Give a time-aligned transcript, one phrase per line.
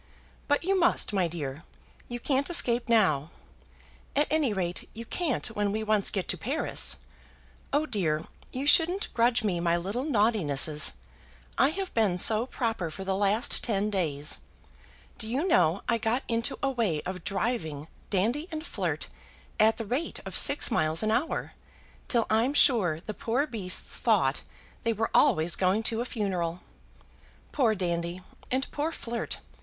[0.47, 1.63] "But you must, my dear.
[2.07, 3.29] You can't escape now.
[4.15, 6.97] At any rate, you can't when we once get to Paris.
[7.71, 8.25] Oh dear!
[8.51, 10.93] you shouldn't grudge me my little naughtinesses.
[11.55, 14.39] I have been so proper for the last ten days.
[15.19, 19.07] Do you know I got into a way of driving Dandy and Flirt
[19.59, 21.51] at the rate of six miles an hour,
[22.07, 24.41] till I'm sure the poor beasts thought
[24.81, 26.61] they were always going to a funeral.
[27.51, 29.37] Poor Dandy and poor Flirt!